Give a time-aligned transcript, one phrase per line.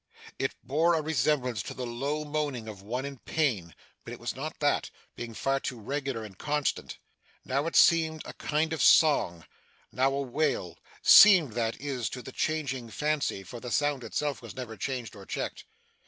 [0.39, 4.35] It bore a resemblance to the low moaning of one in pain, but it was
[4.35, 6.97] not that, being far too regular and constant.
[7.45, 9.45] Now it seemed a kind of song,
[9.91, 14.55] now a wail seemed, that is, to his changing fancy, for the sound itself was
[14.55, 15.65] never changed or checked.